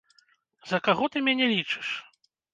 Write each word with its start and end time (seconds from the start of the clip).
За 0.69 0.79
каго 0.87 1.11
ты 1.17 1.23
мяне 1.27 1.45
лічыш? 1.53 1.87